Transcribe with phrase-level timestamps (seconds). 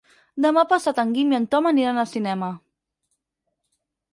[0.45, 2.51] Demà passat en Guim i en Tom aniran al cinema.